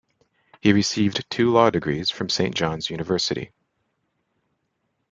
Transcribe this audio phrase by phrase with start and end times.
[0.61, 3.51] He received two law degrees from Saint John's University.